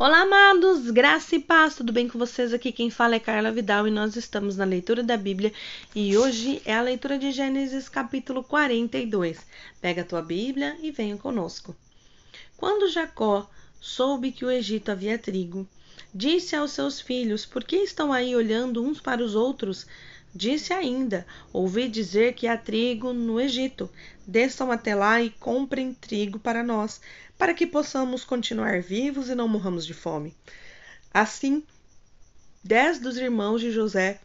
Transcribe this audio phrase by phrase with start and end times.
[0.00, 2.54] Olá, amados, graça e paz, tudo bem com vocês?
[2.54, 5.52] Aqui quem fala é Carla Vidal e nós estamos na leitura da Bíblia
[5.92, 9.40] e hoje é a leitura de Gênesis capítulo 42.
[9.80, 11.74] Pega a tua Bíblia e venha conosco.
[12.56, 13.50] Quando Jacó
[13.80, 15.68] soube que o Egito havia trigo,
[16.14, 19.84] disse aos seus filhos: Por que estão aí olhando uns para os outros?
[20.32, 23.90] Disse ainda: Ouvi dizer que há trigo no Egito.
[24.24, 27.00] Desçam até lá e comprem trigo para nós,
[27.38, 30.36] para que possamos continuar vivos e não morramos de fome.
[31.14, 31.62] Assim,
[32.62, 34.20] dez dos irmãos de José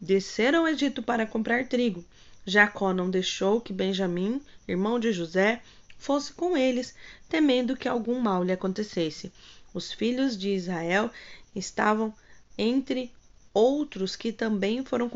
[0.00, 2.04] desceram ao Egito para comprar trigo.
[2.46, 5.60] Jacó não deixou que Benjamim, irmão de José,
[5.98, 6.94] fosse com eles,
[7.28, 9.32] temendo que algum mal lhe acontecesse.
[9.74, 11.10] Os filhos de Israel
[11.54, 12.14] estavam
[12.56, 13.12] entre
[13.54, 15.10] outros que também foram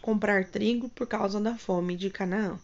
[0.00, 2.58] comprar trigo por causa da fome de Canaã.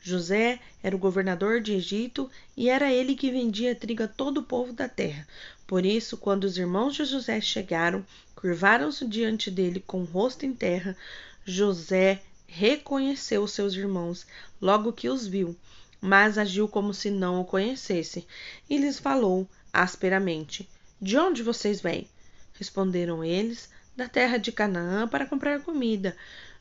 [0.00, 4.42] José era o governador de Egito e era ele que vendia trigo a todo o
[4.44, 5.26] povo da terra.
[5.66, 10.52] Por isso, quando os irmãos de José chegaram, curvaram-se diante dele com o rosto em
[10.54, 10.96] terra.
[11.44, 14.26] José reconheceu seus irmãos
[14.60, 15.54] logo que os viu,
[16.00, 18.26] mas agiu como se não o conhecesse
[18.70, 20.68] e lhes falou asperamente:
[21.00, 22.08] De onde vocês vêm?
[22.54, 26.16] Responderam eles: Da terra de Canaã para comprar comida.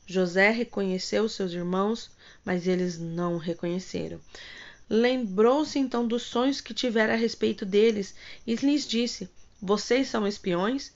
[0.10, 2.10] José reconheceu seus irmãos,
[2.46, 4.22] mas eles não o reconheceram.
[4.90, 9.30] Lembrou-se então dos sonhos que tivera a respeito deles e lhes disse:
[9.62, 10.94] Vocês são espiões?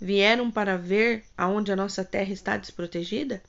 [0.00, 3.42] Vieram para ver aonde a nossa terra está desprotegida?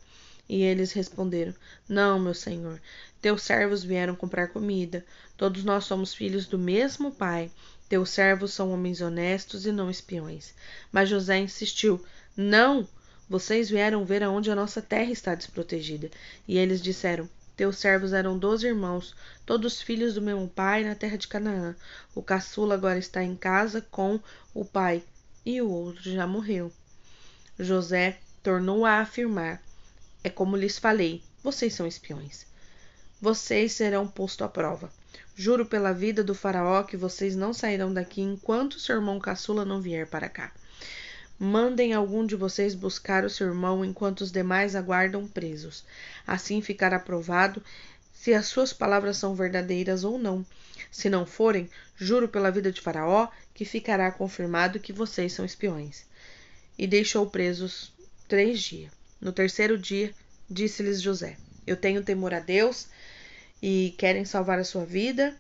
[0.50, 1.56] E eles responderam:
[1.88, 2.82] Não, meu senhor.
[3.22, 5.06] Teus servos vieram comprar comida.
[5.38, 7.50] Todos nós somos filhos do mesmo pai.
[7.88, 10.54] Teus servos são homens honestos e não espiões.
[10.92, 12.86] Mas José insistiu: Não!
[13.30, 16.10] Vocês vieram ver aonde a nossa terra está desprotegida.
[16.48, 21.18] E eles disseram: Teus servos eram doze irmãos, todos filhos do mesmo pai na terra
[21.18, 21.76] de Canaã.
[22.16, 24.20] O caçula agora está em casa com
[24.54, 25.04] o pai,
[25.46, 26.72] e o outro já morreu.
[27.60, 29.62] José tornou a afirmar:
[30.24, 32.46] É como lhes falei, vocês são espiões.
[33.20, 34.92] Vocês serão posto à prova.
[35.36, 39.82] Juro pela vida do faraó que vocês não sairão daqui enquanto seu irmão caçula não
[39.82, 40.52] vier para cá.
[41.40, 45.86] Mandem algum de vocês buscar o seu irmão enquanto os demais aguardam presos.
[46.26, 47.64] Assim ficará provado
[48.12, 50.44] se as suas palavras são verdadeiras ou não.
[50.90, 56.06] Se não forem, juro pela vida de Faraó que ficará confirmado que vocês são espiões.
[56.78, 57.94] E deixou presos
[58.28, 58.92] três dias.
[59.22, 60.14] No terceiro dia,
[60.50, 62.88] disse-lhes José: Eu tenho temor a Deus
[63.62, 65.36] e querem salvar a sua vida.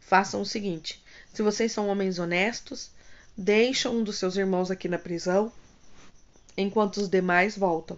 [0.00, 2.90] Façam o seguinte: se vocês são homens honestos,
[3.40, 5.52] deixa um dos seus irmãos aqui na prisão,
[6.56, 7.96] enquanto os demais voltam,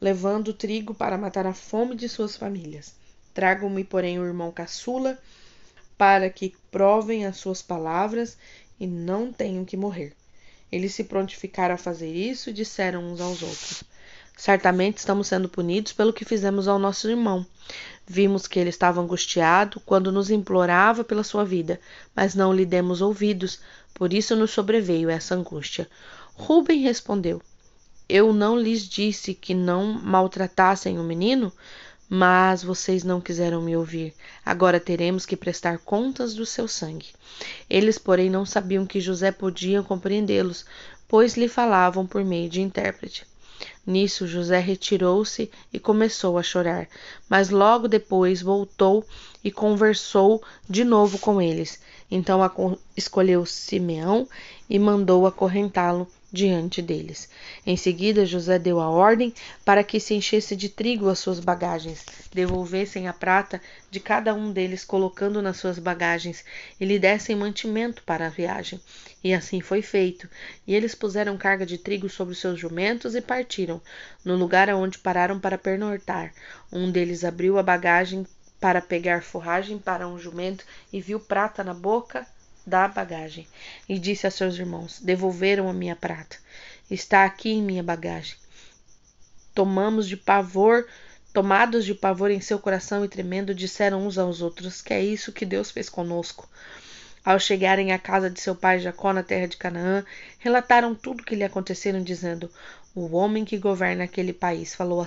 [0.00, 2.94] levando trigo para matar a fome de suas famílias.
[3.34, 5.18] Tragam-me, porém, o irmão caçula,
[5.96, 8.38] para que provem as suas palavras
[8.78, 10.12] e não tenham que morrer.
[10.70, 13.82] Eles se prontificaram a fazer isso e disseram uns aos outros:
[14.38, 17.44] Certamente estamos sendo punidos pelo que fizemos ao nosso irmão.
[18.06, 21.80] Vimos que ele estava angustiado quando nos implorava pela sua vida,
[22.14, 23.60] mas não lhe demos ouvidos,
[23.94, 25.88] por isso nos sobreveio essa angústia.
[26.34, 27.42] Rubem respondeu:
[28.08, 31.52] Eu não lhes disse que não maltratassem o menino?
[32.08, 34.14] Mas vocês não quiseram me ouvir.
[34.44, 37.08] Agora teremos que prestar contas do seu sangue.
[37.68, 40.64] Eles, porém, não sabiam que José podia compreendê-los,
[41.06, 43.26] pois lhe falavam por meio de intérprete.
[43.84, 46.86] Nisso José retirou-se e começou a chorar,
[47.28, 49.04] mas logo depois voltou
[49.42, 51.80] e conversou de novo com eles.
[52.10, 52.40] Então
[52.96, 54.28] escolheu Simeão
[54.68, 57.28] e mandou acorrentá-lo diante deles.
[57.66, 59.32] Em seguida, José deu a ordem
[59.64, 63.60] para que se enchesse de trigo as suas bagagens, devolvessem a prata
[63.90, 66.44] de cada um deles, colocando nas suas bagagens,
[66.78, 68.80] e lhe dessem mantimento para a viagem.
[69.24, 70.28] E assim foi feito.
[70.66, 73.80] E eles puseram carga de trigo sobre os seus jumentos e partiram,
[74.24, 76.32] no lugar aonde pararam para pernortar.
[76.70, 78.26] Um deles abriu a bagagem
[78.60, 82.26] para pegar forragem para um jumento e viu prata na boca
[82.66, 83.46] da bagagem
[83.88, 86.36] e disse a seus irmãos: Devolveram a minha prata.
[86.90, 88.36] Está aqui em minha bagagem.
[89.54, 90.86] Tomamos de pavor,
[91.32, 95.32] tomados de pavor em seu coração e tremendo, disseram uns aos outros: Que é isso
[95.32, 96.48] que Deus fez conosco?
[97.24, 100.04] Ao chegarem à casa de seu pai Jacó na terra de Canaã,
[100.38, 102.50] relataram tudo o que lhe aconteceram, dizendo:
[103.00, 105.00] O homem que governa aquele país falou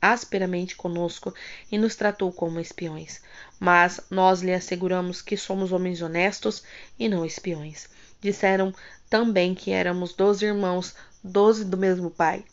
[0.00, 1.34] asperamente conosco
[1.72, 3.20] e nos tratou como espiões.
[3.58, 6.62] Mas nós lhe asseguramos que somos homens honestos
[6.96, 7.88] e não espiões.
[8.20, 8.72] Disseram
[9.10, 12.44] também que éramos doze irmãos, doze do mesmo pai.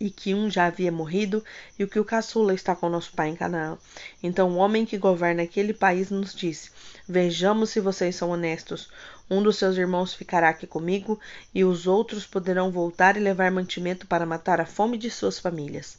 [0.00, 1.44] e que um já havia morrido,
[1.78, 3.76] e o que o caçula está com nosso pai em Canaã.
[4.22, 6.70] Então o homem que governa aquele país nos disse:
[7.06, 8.88] Vejamos se vocês são honestos.
[9.30, 11.20] Um dos seus irmãos ficará aqui comigo,
[11.54, 15.98] e os outros poderão voltar e levar mantimento para matar a fome de suas famílias.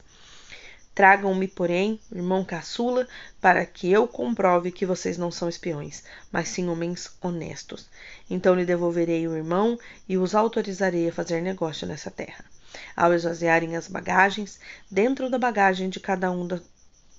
[0.95, 3.07] Tragam-me, porém, irmão caçula,
[3.39, 7.87] para que eu comprove que vocês não são espiões, mas sim homens honestos.
[8.29, 9.79] Então lhe devolverei o irmão
[10.09, 12.43] e os autorizarei a fazer negócio nessa terra.
[12.95, 14.59] Ao esvaziarem as bagagens,
[14.91, 16.45] dentro da bagagem de cada um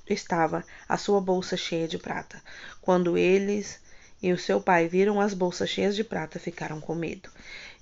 [0.06, 2.42] estava a sua bolsa cheia de prata.
[2.82, 3.80] Quando eles
[4.22, 7.30] e o seu pai viram as bolsas cheias de prata, ficaram com medo.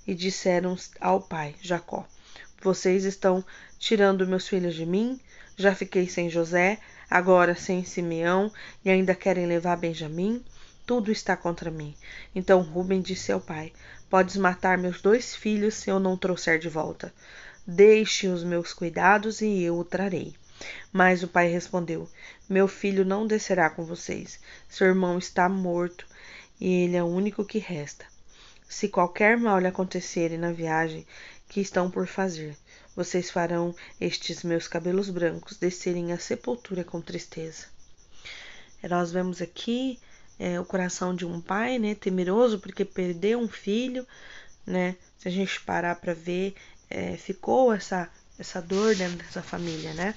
[0.07, 2.05] E disseram ao pai, Jacó:
[2.61, 3.43] Vocês estão
[3.77, 5.19] tirando meus filhos de mim?
[5.57, 8.51] Já fiquei sem José, agora sem Simeão,
[8.83, 10.43] e ainda querem levar Benjamim?
[10.85, 11.93] Tudo está contra mim.
[12.33, 13.73] Então Ruben disse ao pai:
[14.09, 17.13] Podes matar meus dois filhos se eu não trouxer de volta.
[17.67, 20.33] Deixe os meus cuidados e eu o trarei.
[20.91, 22.09] Mas o pai respondeu:
[22.47, 24.39] Meu filho não descerá com vocês.
[24.67, 26.05] Seu irmão está morto
[26.59, 28.05] e ele é o único que resta.
[28.67, 31.05] Se qualquer mal lhe acontecer na viagem
[31.47, 32.55] que estão por fazer,
[32.95, 37.67] vocês farão estes meus cabelos brancos descerem à sepultura com tristeza.
[38.83, 39.99] Nós vemos aqui
[40.37, 44.07] é, o coração de um pai, né, temeroso porque perdeu um filho,
[44.65, 44.95] né?
[45.17, 46.55] Se a gente parar para ver,
[46.89, 50.15] é, ficou essa, essa dor dentro dessa família, né?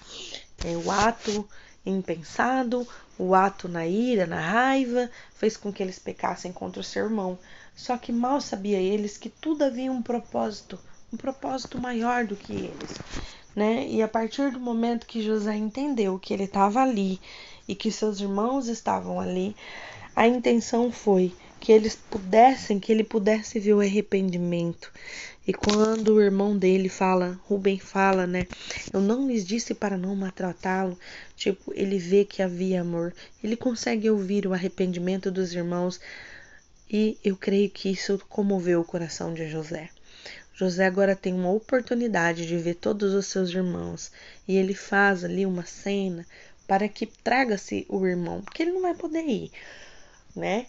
[0.65, 1.49] É, o ato
[1.85, 2.87] impensado,
[3.19, 7.39] o ato na ira, na raiva, fez com que eles pecassem contra o seu irmão.
[7.75, 10.79] Só que mal sabia eles que tudo havia um propósito,
[11.13, 12.99] um propósito maior do que eles,
[13.57, 13.87] né?
[13.89, 17.21] E a partir do momento que José entendeu que ele estava ali
[17.67, 19.57] e que seus irmãos estavam ali,
[20.15, 24.93] a intenção foi que eles pudessem, que ele pudesse ver o arrependimento,
[25.47, 28.47] e quando o irmão dele fala, Rubem fala, né?
[28.93, 30.97] Eu não lhes disse para não maltratá-lo.
[31.37, 33.13] Tipo, ele vê que havia amor.
[33.43, 36.01] Ele consegue ouvir o arrependimento dos irmãos.
[36.89, 39.91] E eu creio que isso comoveu o coração de José.
[40.55, 44.13] José agora tem uma oportunidade de ver todos os seus irmãos.
[44.47, 46.25] E ele faz ali uma cena
[46.69, 49.51] para que traga-se o irmão, porque ele não vai poder ir,
[50.37, 50.67] né?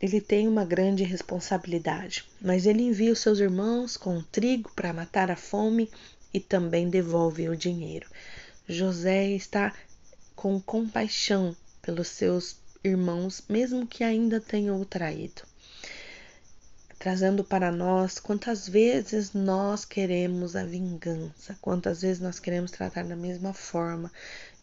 [0.00, 5.30] Ele tem uma grande responsabilidade, mas ele envia os seus irmãos com trigo para matar
[5.30, 5.90] a fome
[6.32, 8.08] e também devolve o dinheiro.
[8.68, 9.74] José está
[10.36, 15.42] com compaixão pelos seus irmãos, mesmo que ainda tenham o traído.
[16.98, 23.16] Trazendo para nós quantas vezes nós queremos a vingança, quantas vezes nós queremos tratar da
[23.16, 24.12] mesma forma,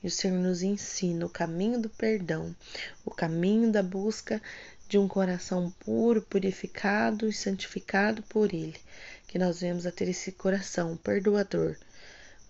[0.04, 2.56] e o Senhor nos ensina o caminho do perdão,
[3.04, 4.42] o caminho da busca
[4.88, 8.80] de um coração puro, purificado e santificado por Ele,
[9.28, 11.76] que nós vemos a ter esse coração perdoador,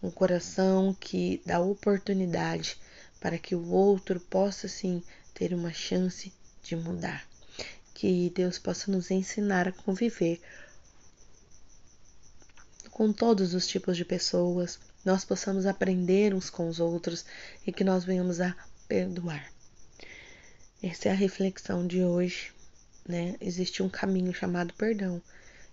[0.01, 2.77] um coração que dá oportunidade
[3.19, 5.01] para que o outro possa sim
[5.33, 7.25] ter uma chance de mudar.
[7.93, 10.41] Que Deus possa nos ensinar a conviver
[12.95, 17.25] com todos os tipos de pessoas, nós possamos aprender uns com os outros
[17.67, 18.55] e que nós venhamos a
[18.87, 19.54] perdoar.
[20.83, 22.51] Essa é a reflexão de hoje,
[23.07, 23.35] né?
[23.39, 25.21] Existe um caminho chamado perdão,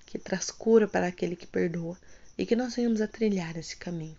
[0.07, 1.99] que traz cura para aquele que perdoa
[2.39, 4.17] e que nós venhamos a trilhar esse caminho.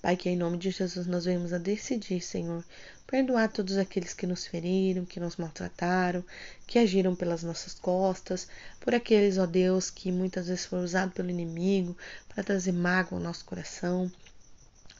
[0.00, 2.64] Pai, que em nome de Jesus nós venhamos a decidir, Senhor,
[3.06, 6.24] perdoar todos aqueles que nos feriram, que nos maltrataram,
[6.66, 8.48] que agiram pelas nossas costas,
[8.80, 11.96] por aqueles, ó Deus, que muitas vezes foram usados pelo inimigo
[12.28, 14.10] para trazer mágoa ao nosso coração.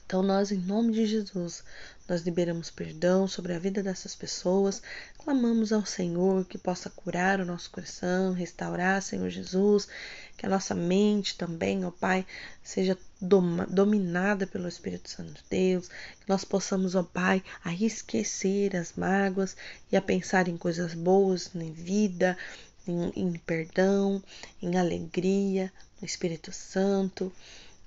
[0.09, 1.63] Então, nós, em nome de Jesus,
[2.07, 4.81] nós liberamos perdão sobre a vida dessas pessoas,
[5.19, 9.87] clamamos ao Senhor que possa curar o nosso coração, restaurar, Senhor Jesus,
[10.35, 12.25] que a nossa mente também, ó Pai,
[12.63, 18.93] seja dominada pelo Espírito Santo de Deus, que nós possamos, ó Pai, a esquecer as
[18.93, 19.55] mágoas
[19.91, 22.35] e a pensar em coisas boas, em vida,
[22.87, 24.23] em, em perdão,
[24.59, 27.31] em alegria, no Espírito Santo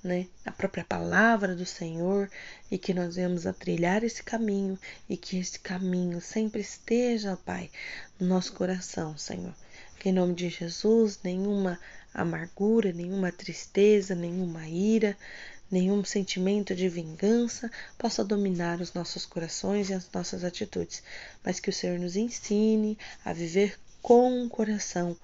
[0.02, 2.28] né, a própria palavra do Senhor
[2.70, 4.78] e que nós venhamos a trilhar esse caminho
[5.08, 7.70] e que esse caminho sempre esteja, Pai,
[8.18, 9.54] no nosso coração, Senhor.
[9.98, 11.78] Que em nome de Jesus, nenhuma
[12.12, 15.16] amargura, nenhuma tristeza, nenhuma ira,
[15.70, 21.02] nenhum sentimento de vingança possa dominar os nossos corações e as nossas atitudes,
[21.44, 25.16] mas que o Senhor nos ensine a viver com um coração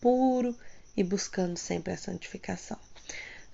[0.00, 0.54] puro
[0.96, 2.78] e buscando sempre a santificação.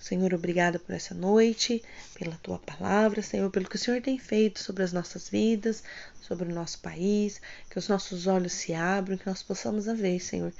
[0.03, 1.81] Senhor, obrigada por essa noite,
[2.19, 5.85] pela tua palavra, Senhor, pelo que o Senhor tem feito sobre as nossas vidas,
[6.21, 7.41] sobre o nosso país,
[7.71, 10.53] que os nossos olhos se abram, que nós possamos ver, Senhor,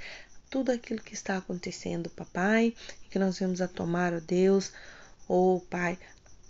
[0.49, 2.73] tudo aquilo que está acontecendo, papai,
[3.05, 4.71] e que nós venhamos a tomar, ó Deus,
[5.27, 5.99] oh Pai,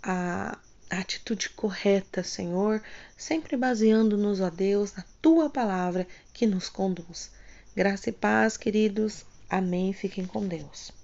[0.00, 0.56] a,
[0.88, 2.80] a atitude correta, Senhor,
[3.16, 7.32] sempre baseando-nos, ó Deus, na tua palavra que nos conduz.
[7.74, 9.24] Graça e paz, queridos.
[9.50, 9.92] Amém.
[9.92, 11.03] Fiquem com Deus.